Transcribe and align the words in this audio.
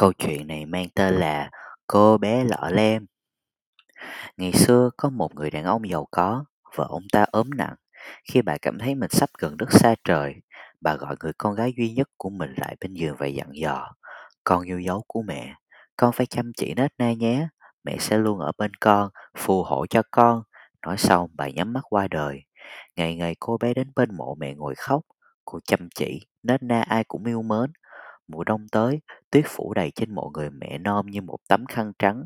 Câu 0.00 0.12
chuyện 0.12 0.46
này 0.46 0.66
mang 0.66 0.86
tên 0.94 1.14
là 1.14 1.50
Cô 1.86 2.18
bé 2.18 2.44
lọ 2.44 2.68
lem. 2.70 3.06
Ngày 4.36 4.52
xưa 4.52 4.90
có 4.96 5.10
một 5.10 5.34
người 5.34 5.50
đàn 5.50 5.64
ông 5.64 5.90
giàu 5.90 6.06
có, 6.10 6.44
vợ 6.74 6.86
ông 6.88 7.02
ta 7.12 7.26
ốm 7.30 7.50
nặng. 7.56 7.74
Khi 8.24 8.42
bà 8.42 8.56
cảm 8.62 8.78
thấy 8.78 8.94
mình 8.94 9.10
sắp 9.10 9.30
gần 9.38 9.56
đất 9.56 9.72
xa 9.72 9.94
trời, 10.04 10.34
bà 10.80 10.94
gọi 10.94 11.16
người 11.20 11.32
con 11.38 11.54
gái 11.54 11.72
duy 11.76 11.92
nhất 11.92 12.08
của 12.16 12.30
mình 12.30 12.54
lại 12.56 12.76
bên 12.80 12.94
giường 12.94 13.16
và 13.18 13.26
dặn 13.26 13.48
dò. 13.52 13.92
Con 14.44 14.62
yêu 14.62 14.80
dấu 14.80 15.04
của 15.06 15.22
mẹ, 15.22 15.54
con 15.96 16.12
phải 16.12 16.26
chăm 16.26 16.52
chỉ 16.56 16.74
nết 16.74 16.92
na 16.98 17.12
nhé, 17.12 17.48
mẹ 17.84 17.96
sẽ 17.98 18.18
luôn 18.18 18.38
ở 18.38 18.52
bên 18.58 18.74
con, 18.74 19.10
phù 19.36 19.62
hộ 19.62 19.86
cho 19.86 20.02
con. 20.10 20.42
Nói 20.82 20.96
xong 20.96 21.30
bà 21.34 21.48
nhắm 21.48 21.72
mắt 21.72 21.84
qua 21.90 22.08
đời. 22.08 22.42
Ngày 22.96 23.16
ngày 23.16 23.36
cô 23.40 23.58
bé 23.58 23.74
đến 23.74 23.92
bên 23.96 24.16
mộ 24.16 24.34
mẹ 24.34 24.54
ngồi 24.54 24.74
khóc, 24.74 25.02
cô 25.44 25.58
chăm 25.64 25.88
chỉ, 25.94 26.26
nết 26.42 26.62
na 26.62 26.80
ai 26.80 27.04
cũng 27.04 27.24
yêu 27.24 27.42
mến. 27.42 27.72
Mùa 28.30 28.44
đông 28.44 28.66
tới, 28.72 29.00
tuyết 29.30 29.44
phủ 29.48 29.74
đầy 29.74 29.90
trên 29.90 30.14
mộ 30.14 30.30
người 30.34 30.50
mẹ 30.50 30.78
non 30.78 31.06
như 31.06 31.22
một 31.22 31.38
tấm 31.48 31.66
khăn 31.66 31.92
trắng. 31.98 32.24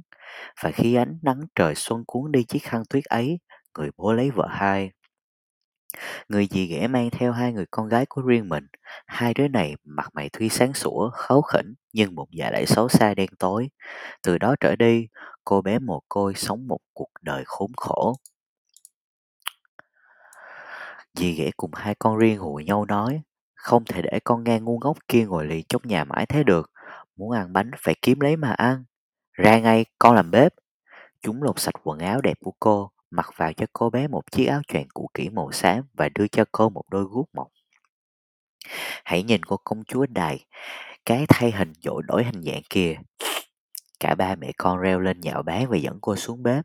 Và 0.62 0.70
khi 0.70 0.94
ánh 0.94 1.18
nắng 1.22 1.40
trời 1.54 1.74
xuân 1.74 2.04
cuốn 2.06 2.32
đi 2.32 2.44
chiếc 2.44 2.62
khăn 2.62 2.82
tuyết 2.90 3.04
ấy, 3.04 3.38
người 3.78 3.90
bố 3.96 4.12
lấy 4.12 4.30
vợ 4.30 4.46
hai. 4.50 4.90
Người 6.28 6.48
dì 6.50 6.66
ghẻ 6.66 6.86
mang 6.86 7.10
theo 7.10 7.32
hai 7.32 7.52
người 7.52 7.66
con 7.70 7.88
gái 7.88 8.06
của 8.08 8.22
riêng 8.22 8.48
mình. 8.48 8.66
Hai 9.06 9.34
đứa 9.34 9.48
này 9.48 9.74
mặt 9.84 10.08
mày 10.14 10.30
tuy 10.32 10.48
sáng 10.48 10.72
sủa, 10.74 11.10
kháu 11.10 11.42
khỉnh, 11.42 11.74
nhưng 11.92 12.14
bụng 12.14 12.28
dạ 12.32 12.50
lại 12.50 12.66
xấu 12.66 12.88
xa 12.88 13.14
đen 13.14 13.28
tối. 13.38 13.68
Từ 14.22 14.38
đó 14.38 14.54
trở 14.60 14.76
đi, 14.76 15.06
cô 15.44 15.62
bé 15.62 15.78
mồ 15.78 16.02
côi 16.08 16.34
sống 16.34 16.68
một 16.68 16.78
cuộc 16.92 17.10
đời 17.22 17.42
khốn 17.46 17.72
khổ. 17.76 18.14
Dì 21.14 21.32
ghẻ 21.32 21.50
cùng 21.56 21.70
hai 21.74 21.94
con 21.98 22.16
riêng 22.16 22.38
hùi 22.38 22.64
nhau 22.64 22.84
nói, 22.84 23.22
không 23.64 23.84
thể 23.84 24.02
để 24.02 24.20
con 24.24 24.44
nghe 24.44 24.60
ngu 24.60 24.78
ngốc 24.78 24.98
kia 25.08 25.24
ngồi 25.24 25.46
lì 25.46 25.62
trong 25.68 25.82
nhà 25.84 26.04
mãi 26.04 26.26
thế 26.26 26.42
được. 26.42 26.70
Muốn 27.16 27.30
ăn 27.30 27.52
bánh 27.52 27.70
phải 27.78 27.94
kiếm 28.02 28.20
lấy 28.20 28.36
mà 28.36 28.52
ăn. 28.52 28.84
Ra 29.32 29.58
ngay, 29.58 29.84
con 29.98 30.14
làm 30.14 30.30
bếp. 30.30 30.52
Chúng 31.22 31.42
lột 31.42 31.60
sạch 31.60 31.74
quần 31.82 31.98
áo 31.98 32.20
đẹp 32.20 32.38
của 32.40 32.52
cô, 32.60 32.90
mặc 33.10 33.30
vào 33.36 33.52
cho 33.52 33.66
cô 33.72 33.90
bé 33.90 34.08
một 34.08 34.30
chiếc 34.30 34.46
áo 34.46 34.60
choàng 34.68 34.86
cũ 34.94 35.10
kỹ 35.14 35.28
màu 35.28 35.52
xám 35.52 35.84
và 35.94 36.08
đưa 36.14 36.26
cho 36.28 36.44
cô 36.52 36.68
một 36.68 36.82
đôi 36.90 37.04
guốc 37.04 37.28
mộc. 37.34 37.48
Hãy 39.04 39.22
nhìn 39.22 39.42
cô 39.42 39.56
công 39.64 39.84
chúa 39.84 40.06
đài, 40.06 40.44
cái 41.06 41.24
thay 41.28 41.50
hình 41.50 41.72
dội 41.82 42.02
đổi 42.06 42.24
hình 42.24 42.42
dạng 42.42 42.62
kia. 42.70 42.96
Cả 44.00 44.14
ba 44.14 44.34
mẹ 44.34 44.52
con 44.56 44.78
reo 44.78 45.00
lên 45.00 45.20
nhạo 45.20 45.42
báng 45.42 45.68
và 45.68 45.76
dẫn 45.76 45.98
cô 46.00 46.16
xuống 46.16 46.42
bếp. 46.42 46.64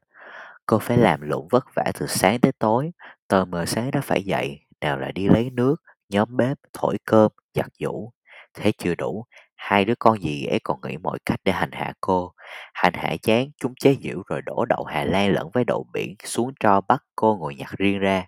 Cô 0.66 0.80
phải 0.80 0.98
làm 0.98 1.22
lụng 1.22 1.48
vất 1.52 1.66
vả 1.76 1.92
từ 2.00 2.08
sáng 2.08 2.40
tới 2.40 2.52
tối, 2.60 2.92
tờ 3.28 3.46
mờ 3.46 3.66
sáng 3.66 3.92
đã 3.92 4.02
phải 4.02 4.24
dậy, 4.24 4.60
nào 4.82 4.98
là 5.00 5.12
đi 5.12 5.28
lấy 5.28 5.50
nước, 5.50 5.76
nhóm 6.10 6.38
bếp, 6.38 6.58
thổi 6.74 6.98
cơm, 7.06 7.32
giặt 7.54 7.68
giũ. 7.80 8.12
Thế 8.54 8.72
chưa 8.78 8.96
đủ, 8.96 9.26
hai 9.56 9.86
đứa 9.86 9.94
con 10.00 10.22
dì 10.22 10.46
ghẻ 10.46 10.60
còn 10.64 10.80
nghĩ 10.82 10.98
mọi 10.98 11.20
cách 11.26 11.40
để 11.44 11.52
hành 11.52 11.72
hạ 11.72 11.94
cô. 12.02 12.34
Hành 12.74 12.94
hạ 12.94 13.16
chán, 13.22 13.48
chúng 13.60 13.74
chế 13.76 13.96
giễu 14.04 14.24
rồi 14.30 14.42
đổ 14.42 14.66
đậu 14.70 14.84
Hà 14.84 15.04
Lan 15.04 15.34
lẫn 15.34 15.50
với 15.54 15.64
đậu 15.66 15.86
biển 15.94 16.16
xuống 16.24 16.52
cho 16.60 16.82
bắt 16.82 17.04
cô 17.16 17.38
ngồi 17.38 17.56
nhặt 17.56 17.70
riêng 17.78 18.00
ra. 18.00 18.26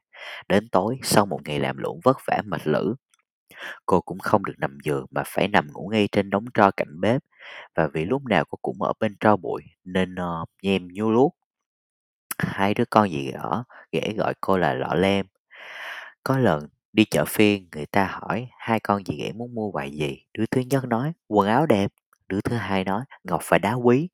Đến 0.50 0.70
tối, 0.70 1.00
sau 1.04 1.26
một 1.26 1.40
ngày 1.46 1.60
làm 1.60 1.78
lụng 1.78 2.00
vất 2.04 2.18
vả 2.28 2.42
mệt 2.46 2.68
lử, 2.68 2.96
cô 3.86 4.02
cũng 4.02 4.20
không 4.20 4.45
được 4.45 4.54
nằm 4.58 4.78
giường 4.84 5.06
mà 5.12 5.23
phải 5.28 5.48
nằm 5.48 5.68
ngủ 5.73 5.90
ngay 5.92 6.08
trên 6.12 6.30
đống 6.30 6.45
tro 6.54 6.72
cạnh 6.72 7.02
bếp. 7.02 7.22
Và 7.76 7.88
vì 7.94 8.06
lúc 8.06 8.23
nào 8.30 8.45
cô 8.50 8.58
cũng 8.62 8.82
ở 8.82 8.94
bên 9.00 9.16
tro 9.20 9.38
bụi 9.38 9.64
nên 9.84 10.16
uh, 10.16 10.50
nhem 10.64 10.88
nhu 10.94 11.12
luốc. 11.12 11.36
Hai 12.38 12.73
đứa 12.73 12.86
con 12.90 13.12
gì 13.12 13.32
ở 13.32 13.64
ghẻ 13.92 14.14
gọi 14.18 14.34
cô 14.42 14.58
là 14.58 14.73
lọ 14.73 14.94
lem. 14.94 15.26
Có 16.23 16.38
lần 16.38 16.68
Đi 16.94 17.06
chợ 17.06 17.25
phiên, 17.25 17.67
người 17.75 17.86
ta 17.86 18.06
hỏi 18.22 18.47
hai 18.58 18.80
con 18.80 19.03
dì 19.06 19.16
ghẻ 19.17 19.31
muốn 19.31 19.56
mua 19.56 19.72
vài 19.72 19.92
gì. 19.92 20.25
Đứa 20.34 20.45
thứ 20.45 20.61
nhất 20.61 20.86
nói 20.88 21.14
quần 21.28 21.48
áo 21.48 21.66
đẹp. 21.66 21.92
Đứa 22.28 22.42
thứ 22.42 22.56
hai 22.56 22.83
nói 22.83 23.03
ngọc 23.23 23.42
và 23.48 23.58
đá 23.58 23.73
quý. 23.73 24.09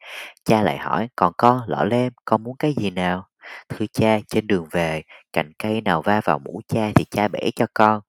Cha 0.45 0.61
lại 0.61 0.77
hỏi 0.77 1.09
còn 1.15 1.33
con 1.37 1.61
lọ 1.67 1.83
lem 1.83 2.13
con 2.25 2.43
muốn 2.43 2.55
cái 2.57 2.73
gì 2.77 2.89
nào? 2.89 3.27
Thưa 3.69 3.85
cha 3.93 4.19
trên 4.27 4.47
đường 4.47 4.67
về 4.71 5.01
cành 5.33 5.51
cây 5.59 5.81
nào 5.81 6.01
va 6.01 6.21
vào 6.23 6.39
mũ 6.39 6.61
cha 6.67 6.91
thì 6.95 7.05
cha 7.11 7.27
bẻ 7.27 7.39
cho 7.55 7.65
con. 7.73 8.01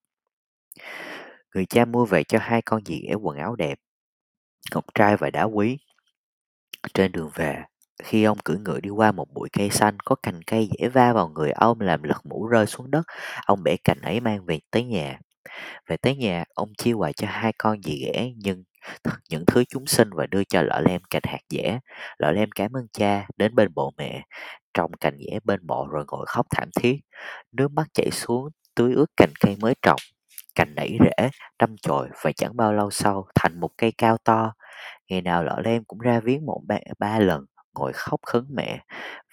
Người 1.55 1.67
cha 1.67 1.85
mua 1.85 2.05
về 2.05 2.25
cho 2.25 2.39
hai 2.43 2.63
con 2.63 2.85
dì 2.85 3.01
ghẻ 3.09 3.15
quần 3.15 3.37
áo 3.39 3.57
đẹp, 3.57 3.79
ngọc 4.75 4.85
trai 4.95 5.17
và 5.17 5.31
đá 5.31 5.43
quý. 5.43 5.79
Trên 6.95 7.13
đường 7.13 7.31
về, 7.35 7.65
khi 8.05 8.25
ông 8.25 8.39
cưỡi 8.45 8.57
ngựa 8.59 8.81
đi 8.81 8.91
qua 8.91 9.13
một 9.13 9.27
bụi 9.35 9.49
cây 9.53 9.71
xanh 9.71 9.97
có 10.05 10.17
cành 10.23 10.43
cây 10.43 10.69
dễ 10.79 10.89
va 10.89 11.13
vào 11.13 11.29
người 11.29 11.51
ông 11.51 11.81
làm 11.81 12.03
lật 12.03 12.27
mũ 12.27 12.47
rơi 12.47 12.67
xuống 12.67 12.91
đất, 12.91 13.03
ông 13.47 13.63
bẻ 13.63 13.77
cành 13.85 14.01
ấy 14.01 14.21
mang 14.21 14.47
về 14.47 14.59
tới 14.71 14.85
nhà. 14.85 15.19
Về 15.89 15.97
tới 15.97 16.17
nhà, 16.17 16.45
ông 16.55 16.73
chia 16.79 16.93
quà 16.93 17.13
cho 17.13 17.27
hai 17.31 17.53
con 17.59 17.83
dì 17.83 18.05
ghẻ 18.07 18.31
nhưng 18.37 18.65
những 19.31 19.45
thứ 19.47 19.65
chúng 19.65 19.87
sinh 19.87 20.11
và 20.13 20.27
đưa 20.27 20.45
cho 20.45 20.63
lọ 20.63 20.81
lem 20.81 21.01
cành 21.11 21.23
hạt 21.27 21.41
dẻ. 21.51 21.79
Lọ 22.19 22.31
lem 22.31 22.49
cảm 22.55 22.73
ơn 22.77 22.87
cha, 22.93 23.27
đến 23.37 23.55
bên 23.55 23.69
bộ 23.75 23.93
mẹ, 23.99 24.23
trồng 24.75 24.93
cành 25.01 25.19
dẻ 25.19 25.39
bên 25.45 25.61
mộ 25.67 25.87
rồi 25.91 26.05
ngồi 26.09 26.27
khóc 26.29 26.47
thảm 26.51 26.69
thiết. 26.81 26.97
Nước 27.53 27.73
mắt 27.73 27.87
chảy 27.95 28.11
xuống, 28.11 28.49
tưới 28.75 28.93
ướt 28.95 29.07
cành 29.17 29.31
cây 29.41 29.57
mới 29.61 29.75
trồng. 29.83 30.01
Cành 30.55 30.75
nảy 30.75 30.99
rễ, 31.01 31.29
đâm 31.59 31.77
chồi 31.83 32.09
và 32.23 32.33
chẳng 32.37 32.57
bao 32.57 32.73
lâu 32.73 32.91
sau 32.91 33.27
thành 33.35 33.61
một 33.61 33.71
cây 33.79 33.93
cao 33.99 34.17
to. 34.25 34.53
Ngày 35.09 35.23
nào 35.23 35.45
lọ 35.45 35.57
lem 35.65 35.85
cũng 35.85 35.99
ra 35.99 36.21
viếng 36.21 36.47
mộ 36.47 36.63
ba, 36.69 36.79
ba 36.99 37.19
lần, 37.19 37.47
ngồi 37.79 37.93
khóc 37.93 38.21
khấn 38.27 38.47
mẹ. 38.51 38.81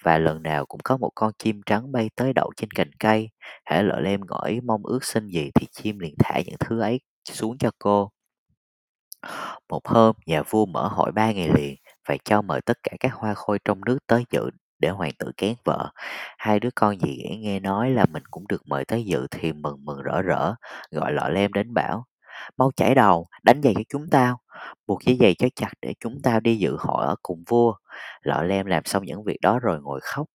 Và 0.02 0.18
lần 0.18 0.42
nào 0.42 0.66
cũng 0.66 0.80
có 0.84 0.96
một 0.96 1.10
con 1.14 1.32
chim 1.38 1.60
trắng 1.66 1.92
bay 1.92 2.10
tới 2.16 2.32
đậu 2.32 2.52
trên 2.56 2.70
cành 2.70 2.90
cây, 2.98 3.30
hễ 3.70 3.82
lọ 3.82 3.96
lem 3.96 4.20
ngỏ 4.26 4.48
mong 4.64 4.82
ước 4.84 5.04
xin 5.04 5.28
gì 5.28 5.50
thì 5.54 5.66
chim 5.72 5.98
liền 5.98 6.14
thả 6.18 6.40
những 6.46 6.56
thứ 6.60 6.80
ấy 6.80 7.00
xuống 7.24 7.58
cho 7.58 7.70
cô. 7.78 8.10
Một 9.68 9.88
hôm, 9.88 10.16
nhà 10.26 10.42
vua 10.42 10.66
mở 10.66 10.88
hội 10.88 11.12
ba 11.12 11.32
ngày 11.32 11.48
liền 11.48 11.76
và 12.08 12.16
cho 12.24 12.42
mời 12.42 12.60
tất 12.60 12.78
cả 12.82 12.92
các 13.00 13.12
hoa 13.14 13.34
khôi 13.34 13.58
trong 13.64 13.80
nước 13.84 13.98
tới 14.06 14.24
dự 14.30 14.50
để 14.78 14.88
hoàng 14.88 15.10
tử 15.18 15.32
kén 15.36 15.54
vợ. 15.64 15.90
Hai 16.38 16.60
đứa 16.60 16.68
con 16.74 16.98
dì 17.00 17.22
ghẻ 17.24 17.36
nghe 17.36 17.60
nói 17.60 17.90
là 17.90 18.06
mình 18.06 18.22
cũng 18.30 18.48
được 18.48 18.62
mời 18.66 18.84
tới 18.84 19.04
dự 19.04 19.26
thì 19.30 19.52
mừng 19.52 19.84
mừng 19.84 20.02
rỡ 20.02 20.22
rỡ, 20.22 20.54
gọi 20.90 21.12
lọ 21.12 21.28
lem 21.28 21.52
đến 21.52 21.74
bảo, 21.74 22.06
mau 22.56 22.70
chảy 22.76 22.94
đầu, 22.94 23.26
đánh 23.42 23.62
giày 23.62 23.74
cho 23.74 23.82
chúng 23.88 24.06
tao 24.10 24.38
buộc 24.86 25.02
dây 25.04 25.16
giày 25.20 25.34
cho 25.34 25.48
chặt 25.56 25.70
để 25.82 25.94
chúng 26.00 26.22
tao 26.22 26.40
đi 26.40 26.56
dự 26.56 26.76
hội 26.78 27.06
ở 27.06 27.16
cùng 27.22 27.44
vua. 27.48 27.74
Lọ 28.22 28.42
lem 28.42 28.66
làm 28.66 28.84
xong 28.84 29.04
những 29.04 29.24
việc 29.24 29.38
đó 29.40 29.58
rồi 29.58 29.80
ngồi 29.80 30.00
khóc. 30.02 30.26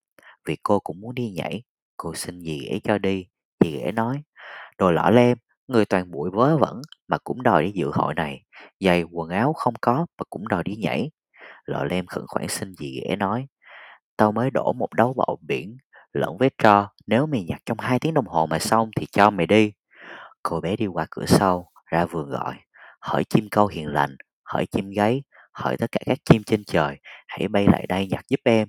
Vì 0.46 0.58
cô 0.64 0.80
cũng 0.80 1.02
muốn 1.02 1.16
đi 1.16 1.32
nhảy. 1.32 1.64
Cô 1.98 2.14
xin 2.16 2.42
dì 2.42 2.60
ghẻ 2.70 2.80
cho 2.84 2.98
đi. 2.98 3.28
Dì 3.60 3.78
ghẻ 3.78 3.92
nói, 3.92 4.24
đồ 4.78 4.92
lọ 4.92 5.10
lem, 5.10 5.38
người 5.68 5.86
toàn 5.86 6.12
bụi 6.12 6.30
vớ 6.34 6.58
vẩn 6.58 6.82
mà 7.08 7.18
cũng 7.24 7.44
đòi 7.44 7.64
đi 7.64 7.72
dự 7.72 7.92
hội 7.94 8.14
này. 8.14 8.44
Giày, 8.80 9.04
quần 9.04 9.30
áo 9.30 9.54
không 9.54 9.74
có 9.82 10.06
mà 10.18 10.24
cũng 10.30 10.48
đòi 10.48 10.64
đi 10.64 10.76
nhảy. 10.76 11.12
Lọ 11.66 11.84
lem 11.84 12.06
khẩn 12.06 12.24
khoản 12.28 12.48
xin 12.48 12.74
dì 12.76 13.02
ghẻ 13.02 13.16
nói, 13.16 13.48
tao 14.18 14.32
mới 14.32 14.50
đổ 14.52 14.74
một 14.74 14.94
đấu 14.94 15.14
bọ 15.14 15.36
biển, 15.42 15.78
lẫn 16.14 16.38
với 16.38 16.50
tro. 16.58 16.90
Nếu 17.08 17.26
mày 17.26 17.44
nhặt 17.44 17.62
trong 17.66 17.78
hai 17.80 18.00
tiếng 18.00 18.14
đồng 18.14 18.28
hồ 18.28 18.46
mà 18.46 18.60
xong 18.60 18.92
thì 18.96 19.06
cho 19.12 19.30
mày 19.30 19.48
đi. 19.48 19.72
Cô 20.44 20.62
bé 20.62 20.76
đi 20.76 20.88
qua 20.88 21.08
cửa 21.12 21.26
sau, 21.26 21.72
ra 21.86 22.06
vườn 22.06 22.30
gọi 22.30 22.56
hỏi 23.02 23.24
chim 23.24 23.48
câu 23.52 23.68
hiền 23.68 23.88
lành, 23.88 24.16
hỏi 24.44 24.66
chim 24.72 24.90
gáy, 24.90 25.24
hỏi 25.52 25.78
tất 25.78 25.92
cả 25.92 26.00
các 26.06 26.18
chim 26.26 26.44
trên 26.44 26.64
trời, 26.68 26.98
hãy 27.28 27.48
bay 27.48 27.68
lại 27.68 27.86
đây 27.90 28.08
nhặt 28.08 28.26
giúp 28.28 28.40
em. 28.44 28.68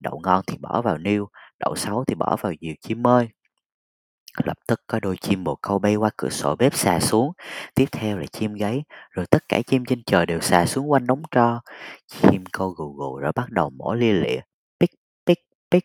Đậu 0.00 0.20
ngon 0.24 0.42
thì 0.46 0.56
bỏ 0.60 0.82
vào 0.82 0.98
niêu, 0.98 1.28
đậu 1.58 1.74
xấu 1.76 2.04
thì 2.04 2.14
bỏ 2.14 2.36
vào 2.42 2.52
diều 2.60 2.74
chim 2.82 3.06
ơi 3.06 3.28
lập 4.44 4.58
tức 4.68 4.80
có 4.86 5.00
đôi 5.00 5.16
chim 5.16 5.44
bồ 5.44 5.54
câu 5.62 5.78
bay 5.78 5.96
qua 5.96 6.10
cửa 6.16 6.28
sổ 6.28 6.56
bếp 6.56 6.74
xà 6.74 7.00
xuống. 7.00 7.32
Tiếp 7.74 7.86
theo 7.92 8.18
là 8.18 8.26
chim 8.26 8.54
gáy, 8.54 8.82
rồi 9.10 9.26
tất 9.30 9.48
cả 9.48 9.60
chim 9.66 9.84
trên 9.84 10.02
trời 10.06 10.26
đều 10.26 10.40
xà 10.40 10.66
xuống 10.66 10.90
quanh 10.90 11.06
đống 11.06 11.22
tro. 11.30 11.60
Chim 12.06 12.44
câu 12.52 12.70
gù 12.70 12.92
gù 12.92 13.18
rồi 13.18 13.32
bắt 13.34 13.50
đầu 13.50 13.70
mổ 13.70 13.94
lia 13.94 14.12
lịa, 14.12 14.40
pích 14.80 14.90
pích 15.26 15.38
pích. 15.70 15.84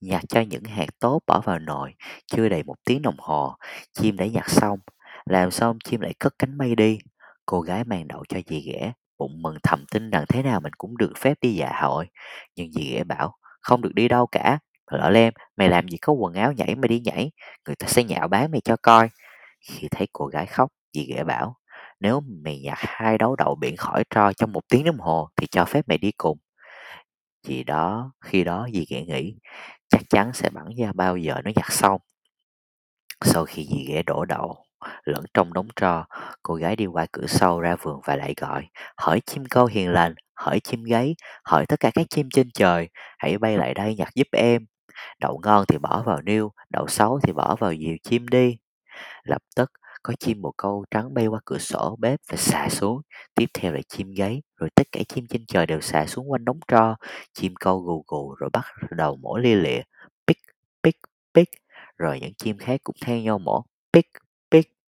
nhặt 0.00 0.24
cho 0.28 0.40
những 0.40 0.64
hạt 0.64 0.86
tốt 1.00 1.20
bỏ 1.26 1.40
vào 1.44 1.58
nồi, 1.58 1.94
chưa 2.26 2.48
đầy 2.48 2.62
một 2.62 2.76
tiếng 2.84 3.02
đồng 3.02 3.16
hồ, 3.18 3.56
chim 3.92 4.16
đã 4.16 4.26
nhặt 4.26 4.50
xong 4.50 4.78
làm 5.30 5.50
xong 5.50 5.78
chim 5.84 6.00
lại 6.00 6.14
cất 6.18 6.34
cánh 6.38 6.58
bay 6.58 6.74
đi. 6.74 6.98
Cô 7.46 7.60
gái 7.60 7.84
mang 7.84 8.08
đậu 8.08 8.24
cho 8.28 8.38
dì 8.46 8.60
ghẻ, 8.60 8.92
bụng 9.18 9.42
mừng 9.42 9.56
thầm 9.62 9.84
tin 9.90 10.10
rằng 10.10 10.24
thế 10.28 10.42
nào 10.42 10.60
mình 10.60 10.72
cũng 10.78 10.96
được 10.96 11.12
phép 11.18 11.34
đi 11.40 11.54
dạ 11.54 11.72
hội. 11.82 12.06
Nhưng 12.56 12.72
dì 12.72 12.92
ghẻ 12.92 13.04
bảo, 13.04 13.36
không 13.60 13.82
được 13.82 13.94
đi 13.94 14.08
đâu 14.08 14.26
cả. 14.26 14.58
Lỡ 14.92 15.10
lem, 15.10 15.32
mày 15.56 15.68
làm 15.68 15.88
gì 15.88 15.98
có 15.98 16.12
quần 16.12 16.34
áo 16.34 16.52
nhảy 16.52 16.74
mà 16.74 16.88
đi 16.88 17.00
nhảy. 17.00 17.30
Người 17.66 17.76
ta 17.76 17.86
sẽ 17.86 18.04
nhạo 18.04 18.28
báng 18.28 18.50
mày 18.50 18.60
cho 18.60 18.76
coi. 18.82 19.08
Khi 19.60 19.88
thấy 19.90 20.08
cô 20.12 20.26
gái 20.26 20.46
khóc, 20.46 20.72
dì 20.92 21.06
ghẻ 21.14 21.24
bảo, 21.24 21.56
nếu 22.00 22.20
mày 22.20 22.60
nhặt 22.60 22.78
hai 22.80 23.18
đấu 23.18 23.36
đậu 23.36 23.54
biển 23.54 23.76
khỏi 23.76 24.04
tro 24.10 24.32
trong 24.32 24.52
một 24.52 24.62
tiếng 24.68 24.84
đồng 24.84 24.98
hồ 24.98 25.28
thì 25.36 25.46
cho 25.50 25.64
phép 25.64 25.88
mày 25.88 25.98
đi 25.98 26.12
cùng. 26.12 26.38
Vì 27.46 27.64
đó, 27.64 28.12
khi 28.24 28.44
đó 28.44 28.68
dì 28.74 28.86
ghẻ 28.90 29.04
nghĩ, 29.04 29.34
chắc 29.88 30.02
chắn 30.10 30.32
sẽ 30.34 30.50
bắn 30.50 30.64
ra 30.78 30.92
bao 30.92 31.16
giờ 31.16 31.34
nó 31.44 31.50
nhặt 31.56 31.72
xong. 31.72 32.00
Sau 33.24 33.44
khi 33.44 33.66
dì 33.70 33.84
ghẻ 33.88 34.02
đổ 34.02 34.24
đậu 34.24 34.64
lẫn 35.04 35.24
trong 35.34 35.52
đống 35.52 35.68
tro 35.76 36.04
cô 36.42 36.54
gái 36.54 36.76
đi 36.76 36.86
qua 36.86 37.06
cửa 37.12 37.26
sau 37.26 37.60
ra 37.60 37.76
vườn 37.76 38.00
và 38.04 38.16
lại 38.16 38.34
gọi 38.36 38.68
hỏi 38.96 39.20
chim 39.26 39.44
câu 39.50 39.66
hiền 39.66 39.90
lành 39.90 40.14
hỏi 40.34 40.60
chim 40.60 40.84
gáy 40.84 41.14
hỏi 41.44 41.66
tất 41.66 41.80
cả 41.80 41.90
các 41.94 42.06
chim 42.10 42.28
trên 42.34 42.48
trời 42.54 42.88
hãy 43.18 43.38
bay 43.38 43.58
lại 43.58 43.74
đây 43.74 43.94
nhặt 43.94 44.08
giúp 44.14 44.26
em. 44.32 44.66
Đậu 45.20 45.40
ngon 45.44 45.64
thì 45.68 45.78
bỏ 45.78 46.02
vào 46.06 46.22
niêu 46.22 46.52
đậu 46.70 46.86
xấu 46.86 47.20
thì 47.22 47.32
bỏ 47.32 47.56
vào 47.60 47.74
diều 47.74 47.94
chim 48.02 48.28
đi. 48.28 48.56
Lập 49.24 49.42
tức 49.56 49.70
có 50.02 50.14
chim 50.20 50.42
bồ 50.42 50.54
câu 50.56 50.84
trắng 50.90 51.14
bay 51.14 51.26
qua 51.26 51.40
cửa 51.44 51.58
sổ 51.58 51.96
bếp 52.00 52.20
và 52.30 52.36
xà 52.36 52.68
xuống, 52.68 53.00
tiếp 53.34 53.46
theo 53.54 53.72
là 53.72 53.80
chim 53.88 54.10
gáy, 54.16 54.42
rồi 54.56 54.70
tất 54.74 54.86
cả 54.92 55.00
chim 55.08 55.26
trên 55.28 55.44
trời 55.46 55.66
đều 55.66 55.80
xà 55.80 56.06
xuống 56.06 56.30
quanh 56.30 56.44
đống 56.44 56.60
tro, 56.68 56.96
chim 57.34 57.54
câu 57.60 57.80
gù 57.80 58.04
gù 58.08 58.34
rồi 58.34 58.50
bắt 58.52 58.64
đầu 58.90 59.16
mổ 59.16 59.36
lia 59.36 59.54
lịa, 59.54 59.82
pick 60.26 60.40
pick 60.82 60.98
pick, 61.34 61.50
rồi 61.98 62.20
những 62.20 62.34
chim 62.34 62.58
khác 62.58 62.80
cũng 62.84 62.96
theo 63.04 63.16
nhau 63.18 63.38
mổ, 63.38 63.64
pick 63.92 64.08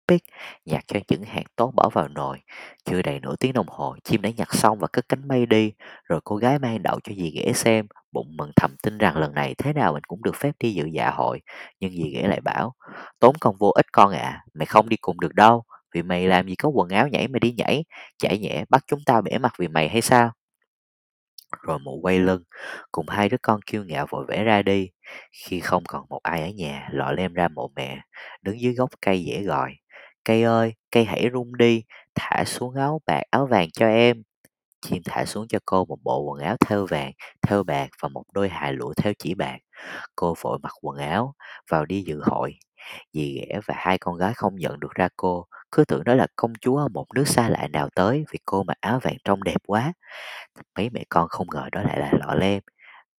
biết 0.08 0.24
nhặt 0.66 0.84
cho 0.88 1.00
những 1.10 1.24
hạt 1.24 1.44
tốt 1.56 1.72
bỏ 1.76 1.90
vào 1.94 2.08
nồi. 2.08 2.38
Chưa 2.86 3.02
đầy 3.02 3.20
nửa 3.20 3.36
tiếng 3.40 3.54
đồng 3.54 3.68
hồ, 3.70 3.96
chim 4.04 4.22
đã 4.22 4.30
nhặt 4.38 4.54
xong 4.56 4.80
và 4.80 4.88
cất 4.94 5.10
cánh 5.10 5.28
bay 5.28 5.46
đi, 5.46 5.74
rồi 6.10 6.20
cô 6.24 6.36
gái 6.36 6.60
mang 6.60 6.84
đậu 6.84 7.00
cho 7.04 7.14
dì 7.16 7.32
ghẻ 7.32 7.54
xem, 7.54 7.88
bụng 8.12 8.38
mừng 8.38 8.52
thầm 8.56 8.76
tin 8.84 8.98
rằng 8.98 9.18
lần 9.18 9.34
này 9.34 9.56
thế 9.58 9.74
nào 9.74 9.94
mình 9.94 10.04
cũng 10.08 10.24
được 10.24 10.36
phép 10.36 10.52
đi 10.60 10.74
dự 10.74 10.86
dạ 10.94 11.10
hội, 11.10 11.42
nhưng 11.80 11.92
dì 11.92 12.10
ghẻ 12.14 12.28
lại 12.28 12.42
bảo, 12.42 12.74
tốn 13.20 13.36
công 13.40 13.56
vô 13.60 13.70
ích 13.70 13.86
con 13.92 14.12
ạ, 14.12 14.20
à, 14.20 14.42
mày 14.54 14.66
không 14.66 14.90
đi 14.90 14.98
cùng 14.98 15.20
được 15.20 15.34
đâu, 15.36 15.64
vì 15.96 16.02
mày 16.02 16.28
làm 16.28 16.48
gì 16.48 16.56
có 16.56 16.70
quần 16.70 16.90
áo 16.90 17.08
nhảy 17.08 17.28
mà 17.28 17.40
đi 17.40 17.52
nhảy, 17.58 17.86
chả 18.18 18.36
nhẽ 18.36 18.64
bắt 18.70 18.84
chúng 18.88 19.00
ta 19.06 19.22
bẻ 19.22 19.38
mặt 19.38 19.54
vì 19.60 19.68
mày 19.68 19.90
hay 19.90 20.02
sao? 20.02 20.32
Rồi 21.62 21.80
mụ 21.80 22.00
quay 22.02 22.20
lưng, 22.20 22.44
cùng 22.92 23.10
hai 23.10 23.30
đứa 23.30 23.38
con 23.42 23.60
kiêu 23.66 23.84
ngạo 23.84 24.06
vội 24.10 24.26
vẽ 24.28 24.44
ra 24.44 24.62
đi. 24.62 24.90
Khi 25.32 25.60
không 25.60 25.84
còn 25.88 26.06
một 26.10 26.20
ai 26.24 26.42
ở 26.42 26.50
nhà, 26.50 26.90
lọ 26.92 27.12
lem 27.12 27.34
ra 27.34 27.48
mộ 27.48 27.72
mẹ, 27.76 28.02
đứng 28.42 28.62
dưới 28.62 28.74
gốc 28.74 28.90
cây 29.02 29.24
dễ 29.26 29.44
gọi. 29.44 29.76
Cây 30.26 30.44
ơi, 30.44 30.74
cây 30.92 31.06
hãy 31.06 31.30
rung 31.34 31.58
đi, 31.58 31.84
thả 32.16 32.44
xuống 32.46 32.76
áo 32.76 33.02
bạc 33.08 33.22
áo 33.32 33.46
vàng 33.46 33.68
cho 33.74 33.88
em. 33.88 34.24
Chim 34.82 35.02
thả 35.06 35.26
xuống 35.26 35.48
cho 35.50 35.60
cô 35.66 35.86
một 35.86 35.98
bộ 36.04 36.22
quần 36.22 36.42
áo 36.42 36.58
thêu 36.68 36.86
vàng, 36.90 37.12
thêu 37.42 37.64
bạc 37.64 37.90
và 38.02 38.10
một 38.10 38.24
đôi 38.34 38.50
hài 38.50 38.74
lụa 38.74 38.94
thêu 38.98 39.14
chỉ 39.20 39.36
bạc. 39.36 39.58
Cô 40.16 40.36
vội 40.42 40.60
mặc 40.64 40.74
quần 40.82 40.98
áo, 40.98 41.34
vào 41.72 41.86
đi 41.86 42.02
dự 42.08 42.22
hội. 42.24 42.56
Dì 43.14 43.36
ghẻ 43.40 43.60
và 43.66 43.76
hai 43.78 43.98
con 43.98 44.18
gái 44.18 44.34
không 44.36 44.56
nhận 44.56 44.80
được 44.80 44.92
ra 44.96 45.08
cô, 45.18 45.46
cứ 45.72 45.86
tưởng 45.86 46.04
đó 46.04 46.16
là 46.16 46.28
công 46.36 46.54
chúa 46.62 46.78
ở 46.78 46.88
một 46.88 47.06
nước 47.16 47.28
xa 47.28 47.50
lạ 47.50 47.68
nào 47.74 47.90
tới 47.96 48.26
vì 48.32 48.40
cô 48.46 48.64
mặc 48.64 48.78
áo 48.82 49.00
vàng 49.04 49.18
trông 49.26 49.44
đẹp 49.44 49.58
quá. 49.68 49.94
Mấy 50.78 50.90
mẹ 50.90 51.04
con 51.10 51.28
không 51.30 51.48
ngờ 51.54 51.70
đó 51.72 51.82
lại 51.84 52.00
là 52.00 52.12
lọ 52.14 52.36
lem. 52.36 52.64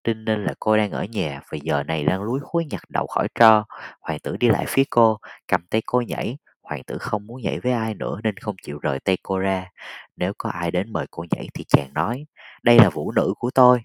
Đinh 0.04 0.24
ninh 0.24 0.44
là 0.44 0.54
cô 0.60 0.76
đang 0.76 0.90
ở 0.90 1.04
nhà 1.04 1.40
và 1.52 1.58
giờ 1.62 1.82
này 1.84 2.04
đang 2.04 2.22
lúi 2.22 2.40
húi 2.44 2.64
nhặt 2.70 2.82
đậu 2.88 3.06
khỏi 3.06 3.28
tro. 3.34 3.64
Hoàng 4.00 4.18
tử 4.24 4.36
đi 4.36 4.48
lại 4.48 4.64
phía 4.68 4.84
cô, 4.90 5.18
cầm 5.48 5.66
tay 5.70 5.82
cô 5.86 6.00
nhảy. 6.00 6.36
Hoàng 6.64 6.82
tử 6.84 6.99
không 6.99 7.26
muốn 7.26 7.43
nhảy 7.43 7.61
với 7.61 7.72
ai 7.72 7.94
nữa 7.94 8.20
nên 8.25 8.37
không 8.37 8.56
chịu 8.62 8.78
rời 8.78 9.00
tay 9.00 9.19
cô 9.22 9.38
ra. 9.38 9.70
Nếu 10.16 10.32
có 10.38 10.50
ai 10.50 10.70
đến 10.70 10.93
mời 10.93 11.06
cô 11.11 11.25
nhảy 11.31 11.49
thì 11.55 11.64
chàng 11.69 11.94
nói, 11.94 12.26
đây 12.62 12.78
là 12.78 12.90
vũ 12.90 13.12
nữ 13.12 13.34
của 13.38 13.50
tôi. 13.50 13.82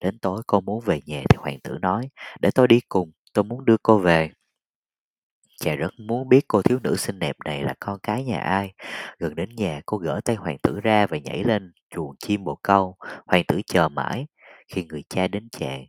Đến 0.00 0.18
tối 0.18 0.42
cô 0.46 0.60
muốn 0.60 0.80
về 0.80 1.00
nhà 1.06 1.22
thì 1.30 1.36
hoàng 1.40 1.60
tử 1.60 1.78
nói, 1.82 2.08
để 2.40 2.50
tôi 2.54 2.68
đi 2.68 2.80
cùng, 2.88 3.12
tôi 3.32 3.44
muốn 3.44 3.64
đưa 3.64 3.76
cô 3.82 3.98
về. 3.98 4.30
Chàng 5.60 5.76
rất 5.76 5.90
muốn 5.98 6.28
biết 6.28 6.44
cô 6.48 6.62
thiếu 6.62 6.78
nữ 6.82 6.96
xinh 6.96 7.18
đẹp 7.18 7.36
này 7.44 7.62
là 7.62 7.74
con 7.80 7.98
cái 8.02 8.24
nhà 8.24 8.40
ai. 8.40 8.72
Gần 9.18 9.34
đến 9.34 9.48
nhà, 9.56 9.80
cô 9.86 9.96
gỡ 9.98 10.20
tay 10.24 10.36
hoàng 10.36 10.58
tử 10.62 10.80
ra 10.82 11.06
và 11.06 11.18
nhảy 11.18 11.44
lên 11.44 11.72
chuồng 11.90 12.16
chim 12.18 12.44
bồ 12.44 12.58
câu. 12.62 12.96
Hoàng 13.26 13.44
tử 13.48 13.60
chờ 13.66 13.88
mãi. 13.88 14.26
Khi 14.68 14.84
người 14.84 15.02
cha 15.08 15.28
đến 15.28 15.48
chàng, 15.50 15.84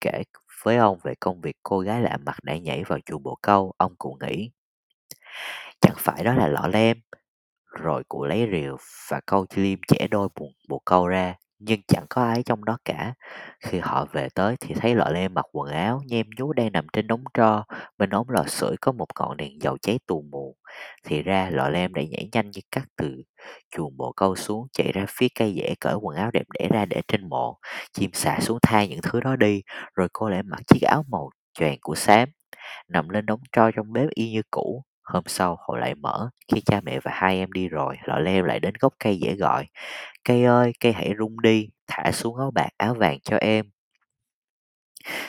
kể 0.00 0.22
với 0.64 0.76
ông 0.76 0.98
về 1.04 1.14
công 1.20 1.40
việc 1.40 1.56
cô 1.62 1.80
gái 1.80 2.02
lạ 2.02 2.18
mặt 2.26 2.36
đã 2.44 2.56
nhảy 2.58 2.84
vào 2.84 2.98
chuồng 3.06 3.22
bồ 3.22 3.38
câu, 3.42 3.72
ông 3.78 3.94
cũng 3.98 4.18
nghĩ. 4.20 4.50
Chẳng 5.80 5.96
phải 5.98 6.24
đó 6.24 6.34
là 6.34 6.48
lọ 6.48 6.68
lem. 6.72 6.98
Rồi 7.80 8.02
cụ 8.08 8.24
lấy 8.24 8.48
rìu 8.52 8.76
và 9.10 9.20
câu 9.26 9.46
liêm 9.54 9.78
chẻ 9.88 10.08
đôi 10.10 10.28
buồn 10.40 10.52
bồ 10.68 10.82
câu 10.84 11.08
ra, 11.08 11.34
nhưng 11.58 11.80
chẳng 11.88 12.06
có 12.10 12.22
ai 12.24 12.42
trong 12.42 12.64
đó 12.64 12.78
cả. 12.84 13.14
Khi 13.60 13.78
họ 13.78 14.06
về 14.12 14.28
tới 14.34 14.56
thì 14.60 14.74
thấy 14.74 14.94
lọ 14.94 15.04
lem 15.10 15.34
mặc 15.34 15.44
quần 15.52 15.70
áo, 15.72 16.00
nhem 16.06 16.26
nhú 16.38 16.52
đang 16.52 16.72
nằm 16.72 16.86
trên 16.92 17.06
đống 17.06 17.24
tro, 17.34 17.64
bên 17.98 18.10
ống 18.10 18.30
lò 18.30 18.44
sưởi 18.48 18.76
có 18.80 18.92
một 18.92 19.06
ngọn 19.20 19.36
đèn 19.36 19.62
dầu 19.62 19.78
cháy 19.82 19.98
tù 20.06 20.22
mù. 20.32 20.56
Thì 21.04 21.22
ra 21.22 21.50
lọ 21.50 21.68
lem 21.68 21.94
đã 21.94 22.02
nhảy 22.10 22.28
nhanh 22.32 22.50
như 22.50 22.60
cắt 22.72 22.84
từ 22.96 23.22
chuồng 23.76 23.96
bồ 23.96 24.12
câu 24.16 24.36
xuống, 24.36 24.66
chạy 24.72 24.92
ra 24.92 25.06
phía 25.08 25.28
cây 25.34 25.54
dễ 25.54 25.74
cởi 25.80 25.94
quần 25.94 26.16
áo 26.16 26.30
đẹp 26.30 26.46
đẽ 26.58 26.68
ra 26.72 26.84
để 26.84 27.02
trên 27.08 27.28
mộ. 27.28 27.58
Chim 27.92 28.10
xà 28.14 28.40
xuống 28.40 28.58
thay 28.62 28.88
những 28.88 29.00
thứ 29.02 29.20
đó 29.20 29.36
đi, 29.36 29.62
rồi 29.94 30.08
cô 30.12 30.28
lại 30.28 30.42
mặc 30.42 30.60
chiếc 30.66 30.82
áo 30.82 31.04
màu 31.08 31.30
choàng 31.58 31.76
của 31.80 31.94
xám, 31.94 32.28
nằm 32.88 33.08
lên 33.08 33.26
đống 33.26 33.40
tro 33.52 33.70
trong 33.70 33.92
bếp 33.92 34.10
y 34.10 34.30
như 34.32 34.42
cũ. 34.50 34.84
Hôm 35.08 35.22
sau 35.26 35.56
hội 35.60 35.80
lại 35.80 35.94
mở, 35.94 36.30
khi 36.52 36.60
cha 36.60 36.80
mẹ 36.84 37.00
và 37.02 37.10
hai 37.14 37.38
em 37.38 37.52
đi 37.52 37.68
rồi, 37.68 37.96
lọ 38.04 38.18
lem 38.18 38.44
lại 38.44 38.60
đến 38.60 38.74
gốc 38.80 38.94
cây 38.98 39.18
dễ 39.18 39.34
gọi. 39.34 39.66
Cây 40.24 40.44
ơi, 40.44 40.72
cây 40.80 40.92
hãy 40.92 41.12
rung 41.18 41.40
đi, 41.40 41.68
thả 41.86 42.12
xuống 42.12 42.36
áo 42.38 42.50
bạc 42.50 42.68
áo 42.76 42.94
vàng 42.94 43.18
cho 43.20 43.36
em. 43.36 43.70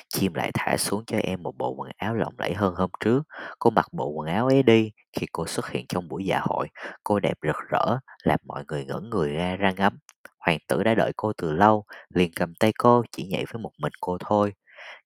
Chim 0.10 0.34
lại 0.34 0.52
thả 0.54 0.78
xuống 0.78 1.04
cho 1.08 1.18
em 1.18 1.44
một 1.44 1.58
bộ 1.58 1.74
quần 1.78 1.92
áo 1.98 2.16
lộng 2.16 2.34
lẫy 2.38 2.54
hơn 2.54 2.76
hôm 2.76 2.90
trước. 3.00 3.24
Cô 3.60 3.70
mặc 3.70 3.86
bộ 3.92 4.10
quần 4.10 4.28
áo 4.28 4.48
ấy 4.48 4.64
đi. 4.64 4.92
Khi 5.14 5.28
cô 5.32 5.48
xuất 5.48 5.70
hiện 5.70 5.86
trong 5.90 6.08
buổi 6.08 6.26
dạ 6.26 6.40
hội, 6.44 6.68
cô 7.04 7.20
đẹp 7.20 7.38
rực 7.48 7.56
rỡ, 7.70 7.98
làm 8.24 8.40
mọi 8.46 8.64
người 8.68 8.86
ngẩn 8.86 9.10
người 9.10 9.34
ra 9.34 9.56
ra 9.56 9.72
ngắm. 9.72 10.00
Hoàng 10.40 10.58
tử 10.68 10.84
đã 10.84 10.96
đợi 10.96 11.12
cô 11.18 11.34
từ 11.38 11.54
lâu, 11.54 11.86
liền 12.10 12.32
cầm 12.36 12.54
tay 12.56 12.74
cô, 12.78 13.04
chỉ 13.12 13.28
nhảy 13.28 13.46
với 13.54 13.62
một 13.62 13.72
mình 13.78 13.94
cô 14.02 14.18
thôi. 14.20 14.54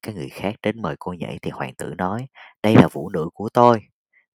Các 0.01 0.15
người 0.15 0.29
khác 0.29 0.55
đến 0.63 0.81
mời 0.81 0.95
cô 0.99 1.13
nhảy 1.13 1.39
thì 1.41 1.51
hoàng 1.51 1.73
tử 1.77 1.93
nói, 1.97 2.27
đây 2.63 2.75
là 2.75 2.87
vũ 2.87 3.09
nữ 3.09 3.29
của 3.33 3.49
tôi. 3.53 3.92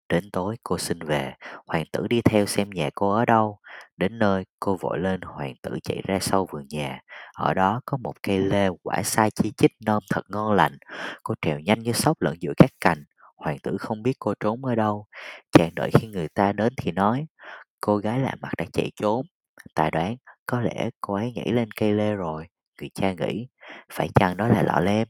Đến 0.09 0.31
tối 0.31 0.57
cô 0.63 0.79
xin 0.79 0.99
về, 0.99 1.35
hoàng 1.67 1.85
tử 1.93 2.07
đi 2.09 2.23
theo 2.23 2.47
xem 2.47 2.71
nhà 2.71 2.91
cô 2.95 3.11
ở 3.11 3.25
đâu. 3.25 3.59
Đến 3.97 4.19
nơi, 4.19 4.45
cô 4.61 4.77
vội 4.77 4.99
lên 4.99 5.21
hoàng 5.21 5.55
tử 5.63 5.79
chạy 5.83 6.03
ra 6.07 6.19
sau 6.21 6.47
vườn 6.51 6.67
nhà. 6.71 7.01
Ở 7.33 7.55
đó 7.55 7.81
có 7.85 7.97
một 7.97 8.23
cây 8.23 8.39
lê 8.39 8.69
quả 8.83 9.03
sai 9.03 9.31
chi 9.31 9.53
chít 9.57 9.71
nôm 9.87 10.03
thật 10.11 10.23
ngon 10.29 10.53
lành. 10.53 10.79
Cô 11.23 11.35
trèo 11.43 11.59
nhanh 11.61 11.79
như 11.79 11.93
sóc 11.93 12.23
lẫn 12.23 12.35
giữa 12.41 12.53
các 12.57 12.71
cành. 12.81 13.05
Hoàng 13.37 13.59
tử 13.63 13.77
không 13.79 14.03
biết 14.03 14.13
cô 14.19 14.35
trốn 14.41 14.65
ở 14.65 14.75
đâu. 14.75 15.07
Chàng 15.53 15.75
đợi 15.75 15.91
khi 15.95 16.07
người 16.07 16.29
ta 16.29 16.53
đến 16.53 16.73
thì 16.77 16.93
nói, 16.93 17.27
cô 17.81 17.97
gái 17.97 18.19
lạ 18.19 18.35
mặt 18.41 18.51
đã 18.59 18.65
chạy 18.73 18.91
trốn. 18.97 19.27
Ta 19.75 19.91
đoán, 19.91 20.17
có 20.47 20.61
lẽ 20.61 20.91
cô 21.01 21.15
ấy 21.15 21.33
nhảy 21.33 21.53
lên 21.53 21.71
cây 21.71 21.93
lê 21.93 22.15
rồi. 22.15 22.47
Người 22.81 22.91
cha 22.95 23.13
nghĩ, 23.13 23.49
phải 23.93 24.09
chăng 24.15 24.37
đó 24.37 24.49
là 24.49 24.63
lọ 24.63 24.81
lem? 24.81 25.09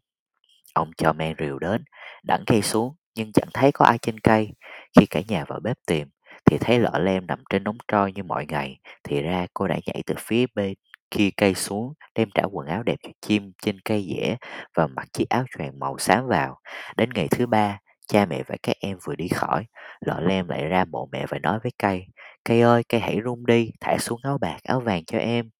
Ông 0.75 0.91
cho 0.97 1.13
men 1.13 1.37
rìu 1.39 1.59
đến, 1.59 1.85
đẳng 2.25 2.45
cây 2.47 2.63
xuống, 2.63 2.95
nhưng 3.15 3.33
chẳng 3.33 3.49
thấy 3.55 3.73
có 3.73 3.85
ai 3.85 3.99
trên 4.03 4.21
cây. 4.21 4.53
Khi 4.97 5.07
cả 5.07 5.21
nhà 5.29 5.45
vào 5.49 5.61
bếp 5.61 5.77
tìm, 5.87 6.09
thì 6.45 6.59
thấy 6.59 6.79
lọ 6.79 6.91
lem 6.99 7.27
nằm 7.27 7.39
trên 7.51 7.65
đống 7.65 7.79
tro 7.93 8.07
như 8.07 8.23
mọi 8.23 8.47
ngày. 8.49 8.79
Thì 9.05 9.23
ra 9.23 9.47
cô 9.55 9.67
đã 9.69 9.79
nhảy 9.87 10.03
từ 10.07 10.15
phía 10.19 10.47
bên 10.55 10.75
kia 11.11 11.29
cây 11.37 11.55
xuống, 11.55 11.93
đem 12.15 12.29
trả 12.35 12.43
quần 12.53 12.67
áo 12.67 12.83
đẹp 12.83 12.97
cho 13.03 13.11
chim 13.21 13.53
trên 13.63 13.81
cây 13.85 14.07
dẻ 14.17 14.37
và 14.77 14.87
mặc 14.87 15.09
chiếc 15.13 15.29
áo 15.29 15.45
choàng 15.59 15.79
màu 15.79 15.99
xám 15.99 16.27
vào. 16.27 16.59
Đến 16.97 17.11
ngày 17.15 17.29
thứ 17.31 17.47
ba, 17.47 17.79
cha 18.09 18.27
mẹ 18.27 18.43
và 18.47 18.57
các 18.63 18.77
em 18.81 18.99
vừa 19.05 19.15
đi 19.17 19.29
khỏi, 19.29 19.65
lọ 20.07 20.21
lem 20.21 20.49
lại 20.49 20.65
ra 20.67 20.85
mộ 20.85 21.09
mẹ 21.13 21.27
và 21.29 21.39
nói 21.39 21.59
với 21.63 21.73
cây, 21.79 22.07
cây 22.45 22.61
ơi, 22.61 22.83
cây 22.89 23.01
hãy 23.01 23.19
rung 23.25 23.47
đi, 23.47 23.71
thả 23.81 23.99
xuống 23.99 24.21
áo 24.23 24.39
bạc, 24.39 24.57
áo 24.65 24.81
vàng 24.81 25.05
cho 25.05 25.19
em. 25.19 25.51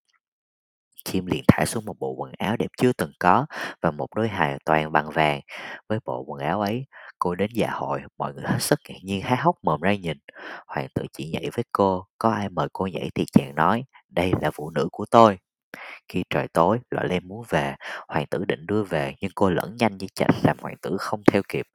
Chim 1.05 1.27
liền 1.27 1.45
thả 1.49 1.65
xuống 1.67 1.85
một 1.85 1.95
bộ 1.99 2.15
quần 2.19 2.33
áo 2.39 2.57
đẹp 2.57 2.67
chưa 2.79 2.93
từng 2.93 3.13
có 3.19 3.47
và 3.83 3.91
một 3.91 4.07
đôi 4.17 4.29
hài 4.29 4.59
toàn 4.65 4.93
bằng 4.93 5.11
vàng. 5.11 5.41
Với 5.89 5.99
bộ 6.05 6.25
quần 6.27 6.41
áo 6.41 6.61
ấy, 6.61 6.85
cô 7.19 7.35
đến 7.35 7.51
dạ 7.55 7.71
hội, 7.71 8.01
mọi 8.19 8.35
người 8.35 8.45
hết 8.47 8.59
sức 8.61 8.79
ngạc 8.89 8.99
nhiên 9.03 9.23
há 9.23 9.37
hốc 9.41 9.57
mồm 9.63 9.81
ra 9.81 9.95
nhìn. 9.95 10.19
Hoàng 10.67 10.87
tử 10.95 11.03
chỉ 11.13 11.31
nhảy 11.31 11.51
với 11.55 11.65
cô, 11.73 12.07
có 12.19 12.31
ai 12.31 12.49
mời 12.49 12.69
cô 12.73 12.87
nhảy 12.87 13.11
thì 13.15 13.25
chàng 13.33 13.55
nói, 13.55 13.85
đây 14.09 14.33
là 14.41 14.51
phụ 14.55 14.71
nữ 14.71 14.89
của 14.93 15.05
tôi. 15.11 15.39
Khi 16.09 16.25
trời 16.31 16.49
tối, 16.49 16.79
lọ 16.91 17.03
lem 17.03 17.29
muốn 17.29 17.45
về, 17.49 17.75
hoàng 18.09 18.27
tử 18.31 18.45
định 18.45 18.67
đưa 18.67 18.83
về 18.83 19.15
nhưng 19.21 19.31
cô 19.35 19.51
lẫn 19.51 19.77
nhanh 19.77 19.99
như 19.99 20.07
chạch 20.15 20.31
làm 20.43 20.57
hoàng 20.61 20.77
tử 20.83 20.97
không 21.01 21.23
theo 21.33 21.43
kịp. 21.49 21.67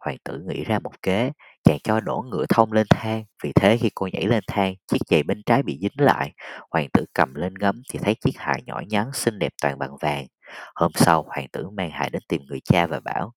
Hoàng 0.00 0.16
tử 0.24 0.42
nghĩ 0.48 0.64
ra 0.64 0.78
một 0.78 1.02
kế, 1.02 1.32
chàng 1.64 1.78
cho 1.84 2.00
đổ 2.00 2.24
ngựa 2.30 2.44
thông 2.48 2.72
lên 2.72 2.86
thang, 2.90 3.24
vì 3.42 3.52
thế 3.52 3.76
khi 3.76 3.90
cô 3.94 4.08
nhảy 4.12 4.26
lên 4.26 4.44
thang, 4.46 4.74
chiếc 4.86 4.98
giày 5.10 5.22
bên 5.22 5.42
trái 5.46 5.62
bị 5.62 5.78
dính 5.82 6.06
lại. 6.06 6.32
Hoàng 6.70 6.88
tử 6.92 7.04
cầm 7.14 7.34
lên 7.34 7.54
ngắm 7.60 7.82
thì 7.92 7.98
thấy 7.98 8.14
chiếc 8.14 8.38
hài 8.38 8.62
nhỏ 8.66 8.80
nhắn 8.88 9.10
xinh 9.14 9.38
đẹp 9.38 9.52
toàn 9.62 9.78
bằng 9.78 9.96
vàng. 10.00 10.26
Hôm 10.74 10.92
sau, 10.94 11.22
hoàng 11.28 11.46
tử 11.52 11.70
mang 11.70 11.90
hài 11.90 12.10
đến 12.10 12.22
tìm 12.28 12.42
người 12.48 12.60
cha 12.64 12.86
và 12.86 13.00
bảo, 13.00 13.32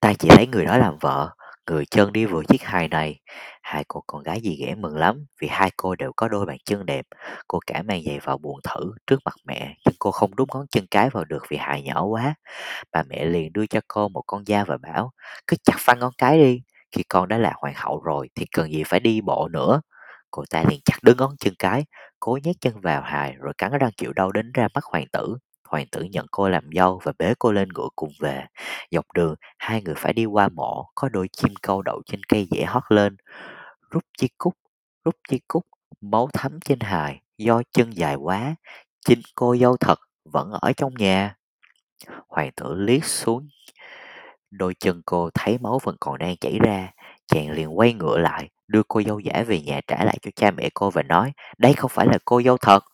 ta 0.00 0.12
chỉ 0.18 0.28
lấy 0.36 0.46
người 0.46 0.64
đó 0.64 0.78
làm 0.78 0.98
vợ, 0.98 1.30
người 1.70 1.84
chân 1.86 2.12
đi 2.12 2.26
vừa 2.26 2.42
chiếc 2.48 2.62
hài 2.62 2.88
này. 2.88 3.20
Hai 3.62 3.84
cô 3.88 4.04
con 4.06 4.22
gái 4.22 4.40
dì 4.44 4.56
ghẻ 4.56 4.74
mừng 4.74 4.96
lắm 4.96 5.26
vì 5.40 5.48
hai 5.48 5.70
cô 5.76 5.94
đều 5.96 6.12
có 6.16 6.28
đôi 6.28 6.46
bàn 6.46 6.56
chân 6.64 6.86
đẹp. 6.86 7.06
Cô 7.48 7.58
cả 7.66 7.82
mang 7.82 8.02
giày 8.06 8.18
vào 8.20 8.38
buồn 8.38 8.60
thử 8.64 8.92
trước 9.06 9.20
mặt 9.24 9.34
mẹ, 9.44 9.74
nhưng 9.86 9.94
cô 9.98 10.10
không 10.10 10.36
đút 10.36 10.48
ngón 10.54 10.66
chân 10.70 10.86
cái 10.90 11.10
vào 11.10 11.24
được 11.24 11.42
vì 11.48 11.56
hài 11.56 11.82
nhỏ 11.82 12.04
quá. 12.04 12.34
Bà 12.92 13.02
mẹ 13.08 13.24
liền 13.24 13.52
đưa 13.52 13.66
cho 13.66 13.80
cô 13.88 14.08
một 14.08 14.22
con 14.26 14.44
dao 14.46 14.64
và 14.68 14.76
bảo, 14.76 15.12
cứ 15.46 15.56
chặt 15.64 15.76
phăng 15.80 15.98
ngón 15.98 16.12
cái 16.18 16.38
đi, 16.38 16.62
khi 16.92 17.02
con 17.08 17.28
đã 17.28 17.38
là 17.38 17.52
hoàng 17.56 17.74
hậu 17.76 18.00
rồi 18.02 18.28
thì 18.34 18.46
cần 18.52 18.72
gì 18.72 18.84
phải 18.84 19.00
đi 19.00 19.20
bộ 19.20 19.48
nữa. 19.52 19.80
Cô 20.30 20.44
ta 20.50 20.64
liền 20.68 20.80
chặt 20.84 20.98
đứt 21.02 21.16
ngón 21.18 21.36
chân 21.40 21.54
cái, 21.58 21.84
cố 22.20 22.38
nhét 22.44 22.56
chân 22.60 22.80
vào 22.80 23.02
hài 23.02 23.34
rồi 23.40 23.52
cắn 23.58 23.72
răng 23.80 23.90
chịu 23.96 24.12
đau 24.12 24.32
đến 24.32 24.52
ra 24.54 24.68
mắt 24.74 24.84
hoàng 24.84 25.06
tử. 25.12 25.36
Hoàng 25.68 25.86
tử 25.92 26.02
nhận 26.02 26.26
cô 26.30 26.48
làm 26.48 26.64
dâu 26.74 27.00
và 27.02 27.12
bế 27.18 27.34
cô 27.38 27.52
lên 27.52 27.68
ngựa 27.74 27.88
cùng 27.96 28.12
về. 28.20 28.46
Dọc 28.90 29.04
đường, 29.14 29.34
hai 29.58 29.82
người 29.82 29.94
phải 29.94 30.12
đi 30.12 30.24
qua 30.24 30.48
mộ, 30.48 30.90
có 30.94 31.08
đôi 31.08 31.28
chim 31.28 31.54
câu 31.62 31.82
đậu 31.82 32.02
trên 32.06 32.20
cây 32.28 32.46
dễ 32.50 32.64
hót 32.64 32.82
lên. 32.88 33.16
Rút 33.90 34.04
chi 34.18 34.28
cúc, 34.38 34.54
rút 35.04 35.16
chi 35.28 35.40
cúc, 35.48 35.66
máu 36.00 36.28
thấm 36.32 36.60
trên 36.60 36.80
hài, 36.80 37.20
do 37.38 37.62
chân 37.72 37.90
dài 37.90 38.14
quá. 38.14 38.54
Chính 39.06 39.20
cô 39.34 39.56
dâu 39.56 39.76
thật 39.76 39.98
vẫn 40.24 40.50
ở 40.52 40.72
trong 40.72 40.94
nhà. 40.94 41.36
Hoàng 42.28 42.50
tử 42.56 42.74
liếc 42.74 43.04
xuống 43.04 43.48
đôi 44.50 44.74
chân 44.80 45.02
cô 45.06 45.30
thấy 45.34 45.58
máu 45.58 45.78
vẫn 45.82 45.96
còn 46.00 46.18
đang 46.18 46.36
chảy 46.36 46.58
ra, 46.64 46.88
Chàng 47.32 47.50
liền 47.50 47.78
quay 47.78 47.92
ngựa 47.92 48.18
lại, 48.18 48.48
đưa 48.68 48.82
cô 48.88 49.02
dâu 49.02 49.18
giả 49.18 49.44
về 49.46 49.60
nhà 49.60 49.80
trả 49.86 50.04
lại 50.04 50.18
cho 50.22 50.30
cha 50.36 50.50
mẹ 50.50 50.68
cô 50.74 50.90
và 50.90 51.02
nói, 51.02 51.32
đây 51.58 51.72
không 51.72 51.90
phải 51.94 52.06
là 52.06 52.18
cô 52.24 52.42
dâu 52.42 52.56
thật. 52.56 52.84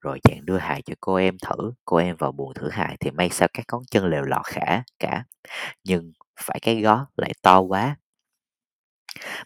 Rồi 0.00 0.20
chàng 0.22 0.46
đưa 0.46 0.58
hài 0.58 0.82
cho 0.82 0.94
cô 1.00 1.14
em 1.14 1.36
thử, 1.38 1.72
cô 1.84 1.96
em 1.96 2.16
vào 2.16 2.32
buồn 2.32 2.54
thử 2.54 2.70
hài 2.70 2.96
thì 3.00 3.10
may 3.10 3.30
sao 3.30 3.48
các 3.52 3.64
ngón 3.72 3.82
chân 3.90 4.06
lều 4.06 4.22
lọt 4.22 4.46
khả 4.46 4.82
cả, 4.98 5.24
nhưng 5.84 6.12
phải 6.40 6.58
cái 6.62 6.80
gót 6.82 7.06
lại 7.16 7.32
to 7.42 7.60
quá. 7.60 7.96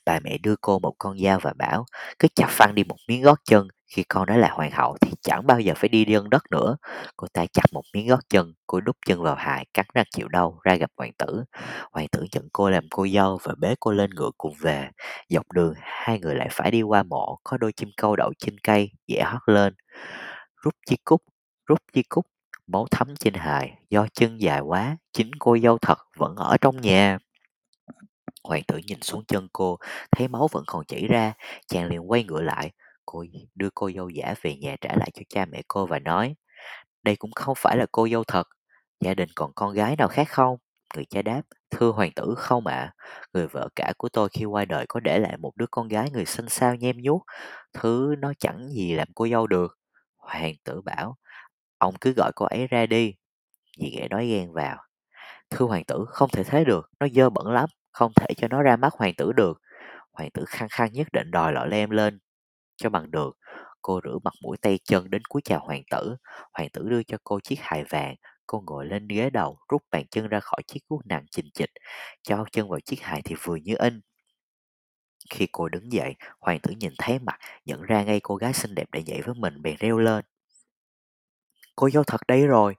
Bà 0.06 0.20
mẹ 0.24 0.38
đưa 0.38 0.54
cô 0.60 0.78
một 0.78 0.94
con 0.98 1.18
dao 1.18 1.38
và 1.42 1.52
bảo, 1.58 1.84
cứ 2.18 2.28
chặt 2.34 2.46
phăng 2.50 2.74
đi 2.74 2.84
một 2.84 2.96
miếng 3.08 3.22
gót 3.22 3.38
chân, 3.44 3.68
khi 3.86 4.02
con 4.08 4.26
đã 4.26 4.36
là 4.36 4.48
hoàng 4.52 4.70
hậu 4.70 4.96
thì 5.00 5.10
chẳng 5.22 5.46
bao 5.46 5.60
giờ 5.60 5.72
phải 5.76 5.88
đi 5.88 6.04
dân 6.08 6.30
đất 6.30 6.42
nữa. 6.50 6.76
Cô 7.16 7.26
ta 7.32 7.46
chặt 7.52 7.62
một 7.72 7.82
miếng 7.94 8.08
gót 8.08 8.20
chân, 8.28 8.54
cô 8.66 8.80
đút 8.80 8.96
chân 9.06 9.22
vào 9.22 9.34
hài, 9.34 9.66
cắn 9.74 9.86
răng 9.94 10.06
chịu 10.10 10.28
đau, 10.28 10.60
ra 10.64 10.74
gặp 10.74 10.90
hoàng 10.96 11.12
tử. 11.18 11.44
Hoàng 11.92 12.08
tử 12.12 12.24
nhận 12.32 12.48
cô 12.52 12.70
làm 12.70 12.84
cô 12.90 13.06
dâu 13.08 13.38
và 13.42 13.54
bế 13.58 13.74
cô 13.80 13.92
lên 13.92 14.10
ngựa 14.10 14.30
cùng 14.38 14.54
về. 14.60 14.88
Dọc 15.28 15.52
đường, 15.52 15.74
hai 15.82 16.20
người 16.20 16.34
lại 16.34 16.48
phải 16.52 16.70
đi 16.70 16.82
qua 16.82 17.02
mộ, 17.02 17.38
có 17.44 17.56
đôi 17.56 17.72
chim 17.72 17.90
câu 17.96 18.16
đậu 18.16 18.32
trên 18.38 18.58
cây, 18.58 18.90
dễ 19.06 19.20
hót 19.22 19.42
lên. 19.46 19.74
Rút 20.62 20.74
chi 20.86 20.96
cúc, 21.04 21.22
rút 21.66 21.78
chi 21.92 22.02
cúc, 22.08 22.26
máu 22.66 22.86
thấm 22.90 23.14
trên 23.16 23.34
hài, 23.34 23.78
do 23.90 24.06
chân 24.14 24.40
dài 24.40 24.60
quá, 24.60 24.96
chính 25.12 25.30
cô 25.38 25.58
dâu 25.58 25.78
thật 25.78 25.98
vẫn 26.16 26.36
ở 26.36 26.56
trong 26.60 26.80
nhà. 26.80 27.18
Hoàng 28.44 28.62
tử 28.68 28.78
nhìn 28.86 29.02
xuống 29.02 29.24
chân 29.28 29.48
cô, 29.52 29.78
thấy 30.12 30.28
máu 30.28 30.48
vẫn 30.52 30.64
còn 30.66 30.84
chảy 30.84 31.06
ra, 31.06 31.32
chàng 31.68 31.88
liền 31.88 32.10
quay 32.10 32.24
ngựa 32.24 32.40
lại, 32.40 32.70
cô 33.06 33.24
đưa 33.54 33.68
cô 33.74 33.90
dâu 33.96 34.08
giả 34.08 34.34
về 34.42 34.56
nhà 34.56 34.76
trả 34.80 34.90
lại 34.96 35.10
cho 35.14 35.22
cha 35.28 35.44
mẹ 35.46 35.62
cô 35.68 35.86
và 35.86 35.98
nói, 35.98 36.34
đây 37.02 37.16
cũng 37.16 37.32
không 37.32 37.54
phải 37.58 37.76
là 37.76 37.86
cô 37.92 38.08
dâu 38.08 38.24
thật, 38.24 38.48
gia 39.00 39.14
đình 39.14 39.28
còn 39.36 39.52
con 39.54 39.74
gái 39.74 39.96
nào 39.96 40.08
khác 40.08 40.28
không? 40.30 40.56
Người 40.94 41.04
cha 41.10 41.22
đáp, 41.22 41.42
thưa 41.70 41.90
hoàng 41.92 42.12
tử 42.16 42.34
không 42.38 42.66
ạ, 42.66 42.94
người 43.34 43.46
vợ 43.48 43.68
cả 43.76 43.92
của 43.98 44.08
tôi 44.08 44.28
khi 44.32 44.44
qua 44.44 44.64
đời 44.64 44.86
có 44.88 45.00
để 45.00 45.18
lại 45.18 45.36
một 45.36 45.52
đứa 45.56 45.66
con 45.70 45.88
gái 45.88 46.10
người 46.10 46.24
xanh 46.24 46.48
xao 46.48 46.74
nhem 46.74 46.96
nhuốc, 47.02 47.22
thứ 47.72 48.14
nó 48.18 48.32
chẳng 48.38 48.68
gì 48.70 48.94
làm 48.94 49.08
cô 49.14 49.28
dâu 49.28 49.46
được. 49.46 49.79
Hoàng 50.30 50.54
tử 50.64 50.80
bảo, 50.80 51.16
ông 51.78 51.94
cứ 52.00 52.12
gọi 52.12 52.32
cô 52.36 52.46
ấy 52.46 52.66
ra 52.66 52.86
đi. 52.86 53.14
Dì 53.78 53.90
ghẻ 53.96 54.08
nói 54.08 54.28
ghen 54.28 54.52
vào, 54.52 54.78
thưa 55.50 55.66
hoàng 55.66 55.84
tử 55.84 56.04
không 56.08 56.30
thể 56.30 56.44
thế 56.44 56.64
được, 56.64 56.90
nó 57.00 57.08
dơ 57.14 57.30
bẩn 57.30 57.46
lắm, 57.46 57.70
không 57.92 58.12
thể 58.16 58.26
cho 58.36 58.48
nó 58.48 58.62
ra 58.62 58.76
mắt 58.76 58.94
hoàng 58.94 59.14
tử 59.16 59.32
được. 59.32 59.62
Hoàng 60.12 60.30
tử 60.34 60.44
khăng 60.48 60.68
khăng 60.70 60.92
nhất 60.92 61.08
định 61.12 61.30
đòi 61.30 61.52
lọ 61.52 61.64
lem 61.66 61.90
lên 61.90 62.18
cho 62.76 62.90
bằng 62.90 63.10
được. 63.10 63.38
Cô 63.82 64.00
rửa 64.04 64.18
mặt 64.24 64.34
mũi 64.42 64.56
tay 64.62 64.78
chân 64.84 65.10
đến 65.10 65.22
cúi 65.28 65.42
chào 65.44 65.60
hoàng 65.66 65.82
tử. 65.90 66.16
Hoàng 66.52 66.68
tử 66.72 66.88
đưa 66.88 67.02
cho 67.02 67.18
cô 67.24 67.40
chiếc 67.40 67.58
hài 67.60 67.84
vàng. 67.84 68.14
Cô 68.46 68.62
ngồi 68.66 68.86
lên 68.86 69.08
ghế 69.08 69.30
đầu, 69.30 69.58
rút 69.72 69.82
bàn 69.90 70.04
chân 70.10 70.28
ra 70.28 70.40
khỏi 70.40 70.62
chiếc 70.66 70.80
guốc 70.88 71.06
nặng 71.06 71.26
chình 71.30 71.50
chịch, 71.54 71.70
cho 72.22 72.44
chân 72.52 72.70
vào 72.70 72.80
chiếc 72.80 73.02
hài 73.02 73.22
thì 73.24 73.34
vừa 73.44 73.56
như 73.56 73.76
in. 73.78 74.00
Khi 75.30 75.48
cô 75.52 75.68
đứng 75.68 75.92
dậy, 75.92 76.14
hoàng 76.40 76.60
tử 76.60 76.72
nhìn 76.80 76.92
thấy 76.98 77.18
mặt, 77.18 77.38
nhận 77.64 77.82
ra 77.82 78.04
ngay 78.04 78.20
cô 78.22 78.36
gái 78.36 78.52
xinh 78.52 78.74
đẹp 78.74 78.90
đã 78.92 79.00
dậy 79.00 79.20
với 79.24 79.34
mình 79.34 79.62
bèn 79.62 79.76
reo 79.80 79.98
lên. 79.98 80.24
Cô 81.76 81.90
dâu 81.90 82.04
thật 82.04 82.20
đấy 82.28 82.46
rồi. 82.46 82.76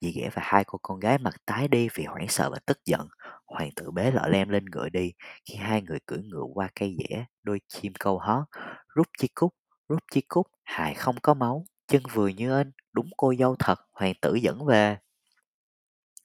Dì 0.00 0.12
ghẻ 0.12 0.30
và 0.34 0.42
hai 0.44 0.64
cô 0.64 0.78
con 0.82 1.00
gái 1.00 1.18
mặt 1.18 1.34
tái 1.46 1.68
đi 1.68 1.88
vì 1.94 2.04
hoảng 2.04 2.28
sợ 2.28 2.50
và 2.50 2.58
tức 2.66 2.78
giận. 2.84 3.08
Hoàng 3.46 3.70
tử 3.76 3.90
bế 3.90 4.10
lọ 4.10 4.26
lem 4.26 4.48
lên 4.48 4.64
ngựa 4.64 4.88
đi. 4.88 5.12
Khi 5.44 5.54
hai 5.56 5.82
người 5.82 5.98
cưỡi 6.06 6.18
ngựa 6.22 6.44
qua 6.54 6.68
cây 6.74 6.96
dẻ, 6.98 7.24
đôi 7.42 7.60
chim 7.68 7.92
câu 8.00 8.18
hót, 8.18 8.44
rút 8.94 9.06
chi 9.18 9.28
cúc, 9.34 9.54
rút 9.88 10.00
chi 10.12 10.20
cúc, 10.28 10.46
hài 10.64 10.94
không 10.94 11.16
có 11.22 11.34
máu, 11.34 11.64
chân 11.88 12.02
vừa 12.12 12.28
như 12.28 12.56
anh, 12.56 12.72
đúng 12.92 13.10
cô 13.16 13.34
dâu 13.38 13.56
thật, 13.58 13.80
hoàng 13.92 14.14
tử 14.22 14.34
dẫn 14.34 14.66
về. 14.66 14.96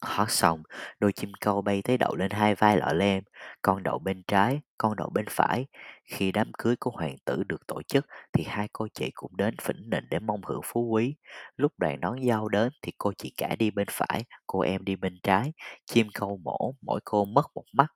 Hót 0.02 0.32
xong, 0.32 0.64
đôi 1.00 1.14
chim 1.14 1.32
câu 1.42 1.62
bay 1.62 1.82
tới 1.84 1.98
đậu 1.98 2.16
lên 2.16 2.32
hai 2.32 2.56
vai 2.56 2.78
lọ 2.78 2.94
lem, 2.94 3.24
con 3.62 3.84
đậu 3.84 4.00
bên 4.00 4.24
trái, 4.28 4.62
con 4.78 4.96
đậu 4.96 5.10
bên 5.10 5.26
phải. 5.30 5.66
Khi 6.06 6.32
đám 6.32 6.52
cưới 6.58 6.76
của 6.80 6.92
hoàng 6.92 7.16
tử 7.26 7.44
được 7.44 7.68
tổ 7.68 7.82
chức 7.88 8.06
thì 8.34 8.44
hai 8.48 8.68
cô 8.74 8.88
chị 8.94 9.12
cũng 9.14 9.38
đến 9.38 9.56
phỉnh 9.62 9.90
nịnh 9.90 10.04
để 10.10 10.20
mong 10.20 10.42
hưởng 10.48 10.62
phú 10.66 10.82
quý. 10.92 11.16
Lúc 11.56 11.72
đoàn 11.78 12.00
đón 12.00 12.16
dâu 12.28 12.50
đến 12.50 12.70
thì 12.82 12.92
cô 12.98 13.14
chị 13.18 13.34
cả 13.38 13.56
đi 13.60 13.72
bên 13.72 13.88
phải, 13.92 14.24
cô 14.48 14.60
em 14.60 14.84
đi 14.86 14.96
bên 14.96 15.20
trái. 15.24 15.54
Chim 15.86 16.08
câu 16.14 16.40
mổ, 16.44 16.76
mỗi 16.82 17.00
cô 17.06 17.26
mất 17.26 17.46
một 17.56 17.66
mắt. 17.74 17.88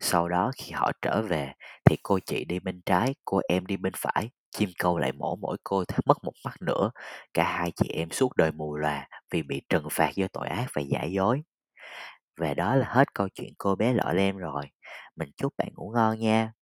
Sau 0.00 0.28
đó 0.28 0.50
khi 0.56 0.70
họ 0.72 0.92
trở 1.02 1.22
về 1.22 1.52
thì 1.84 1.96
cô 2.02 2.18
chị 2.26 2.44
đi 2.44 2.58
bên 2.60 2.80
trái, 2.86 3.14
cô 3.24 3.40
em 3.48 3.66
đi 3.66 3.76
bên 3.76 3.92
phải. 3.96 4.30
Chim 4.56 4.70
câu 4.78 4.98
lại 4.98 5.12
mổ 5.12 5.36
mỗi 5.36 5.56
cô 5.64 5.84
mất 6.06 6.24
một 6.24 6.32
mắt 6.44 6.62
nữa. 6.62 6.90
Cả 7.34 7.44
hai 7.44 7.72
chị 7.76 7.88
em 7.88 8.10
suốt 8.10 8.36
đời 8.36 8.52
mù 8.52 8.76
lòa 8.76 9.08
vì 9.30 9.42
bị 9.42 9.62
trừng 9.68 9.86
phạt 9.90 10.10
do 10.14 10.26
tội 10.32 10.48
ác 10.48 10.66
và 10.74 10.82
giả 10.82 11.02
dối. 11.04 11.42
Và 12.38 12.54
đó 12.54 12.74
là 12.76 12.86
hết 12.90 13.14
câu 13.14 13.28
chuyện 13.34 13.52
cô 13.58 13.74
bé 13.76 13.92
lọ 13.92 14.12
lem 14.12 14.36
rồi. 14.36 14.64
Mình 15.16 15.28
chúc 15.36 15.54
bạn 15.58 15.68
ngủ 15.74 15.90
ngon 15.94 16.18
nha. 16.18 16.52